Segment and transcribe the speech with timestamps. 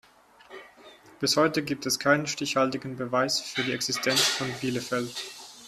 [1.19, 5.15] Bis heute gibt es keinen stichhaltigen Beweis für die Existenz von Bielefeld.